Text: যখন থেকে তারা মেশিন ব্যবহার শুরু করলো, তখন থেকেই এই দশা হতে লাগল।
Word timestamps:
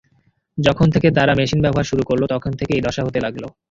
যখন 0.57 0.87
থেকে 0.93 1.07
তারা 1.17 1.33
মেশিন 1.39 1.59
ব্যবহার 1.61 1.89
শুরু 1.91 2.03
করলো, 2.09 2.25
তখন 2.33 2.51
থেকেই 2.59 2.77
এই 2.77 2.85
দশা 2.87 3.01
হতে 3.05 3.19
লাগল। 3.25 3.43